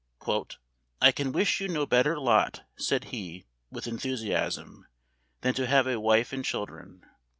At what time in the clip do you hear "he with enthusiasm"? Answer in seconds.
3.13-4.87